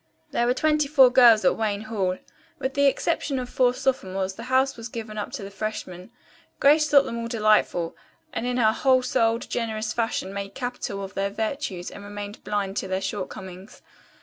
[0.31, 2.17] There were twenty four girls at Wayne Hall.
[2.57, 6.09] With the exception of four sophomores the house was given up to freshmen.
[6.59, 7.95] Grace thought them all delightful,
[8.33, 12.77] and in her whole souled, generous fashion made capital of their virtues and remained blind
[12.77, 13.83] to their shortcomings.